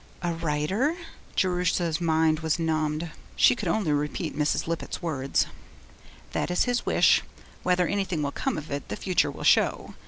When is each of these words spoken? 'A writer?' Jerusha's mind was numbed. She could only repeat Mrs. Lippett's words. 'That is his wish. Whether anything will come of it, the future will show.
'A 0.23 0.33
writer?' 0.33 0.95
Jerusha's 1.35 2.01
mind 2.01 2.39
was 2.39 2.57
numbed. 2.57 3.11
She 3.35 3.55
could 3.55 3.67
only 3.67 3.91
repeat 3.91 4.35
Mrs. 4.35 4.65
Lippett's 4.65 4.99
words. 4.99 5.45
'That 6.31 6.49
is 6.49 6.63
his 6.63 6.87
wish. 6.87 7.21
Whether 7.61 7.87
anything 7.87 8.23
will 8.23 8.31
come 8.31 8.57
of 8.57 8.71
it, 8.71 8.89
the 8.89 8.95
future 8.95 9.29
will 9.29 9.43
show. 9.43 9.93